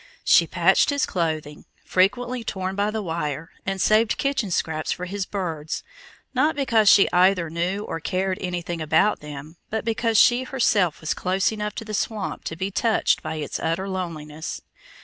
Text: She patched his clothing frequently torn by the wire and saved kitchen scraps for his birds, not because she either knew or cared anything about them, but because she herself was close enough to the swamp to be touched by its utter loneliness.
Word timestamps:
She 0.23 0.47
patched 0.47 0.89
his 0.89 1.05
clothing 1.05 1.65
frequently 1.85 2.43
torn 2.43 2.75
by 2.75 2.89
the 2.89 3.03
wire 3.03 3.51
and 3.67 3.79
saved 3.79 4.17
kitchen 4.17 4.49
scraps 4.49 4.91
for 4.91 5.05
his 5.05 5.27
birds, 5.27 5.83
not 6.33 6.55
because 6.55 6.89
she 6.89 7.07
either 7.13 7.51
knew 7.51 7.83
or 7.83 7.99
cared 7.99 8.39
anything 8.41 8.81
about 8.81 9.19
them, 9.19 9.57
but 9.69 9.85
because 9.85 10.17
she 10.17 10.41
herself 10.43 11.01
was 11.01 11.13
close 11.13 11.51
enough 11.51 11.75
to 11.75 11.85
the 11.85 11.93
swamp 11.93 12.45
to 12.45 12.55
be 12.55 12.71
touched 12.71 13.21
by 13.21 13.35
its 13.35 13.59
utter 13.59 13.87
loneliness. 13.87 14.63